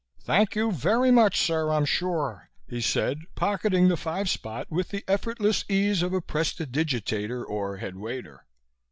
"Thank 0.23 0.55
you 0.55 0.71
very 0.71 1.11
much, 1.11 1.39
sir, 1.39 1.71
I'm 1.71 1.85
sure," 1.85 2.49
he 2.67 2.81
said, 2.81 3.19
pocketing 3.35 3.87
the 3.87 3.95
five 3.95 4.31
spot 4.31 4.65
with 4.71 4.89
the 4.89 5.03
effortless 5.07 5.63
ease 5.69 6.01
of 6.01 6.11
a 6.11 6.21
prestidigitator 6.21 7.45
or 7.47 7.77
head 7.77 7.97
waiter. 7.97 8.47